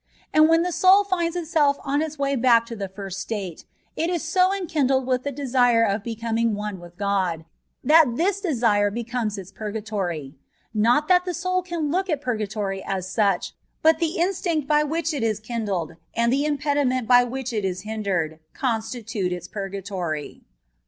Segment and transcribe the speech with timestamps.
[0.33, 3.65] And when the soul finds itself on its way back to that first state,
[3.95, 7.45] it is so enkindled with the desire of becoming one with God,
[7.83, 10.33] that this desire becomes its purgatory;
[10.73, 13.53] not that the soul can look at purgatory as such,
[13.83, 17.83] but the instinct by which it is kindled, and the impediment by which it is
[17.83, 20.41] hisr dered, constitute its purgatory.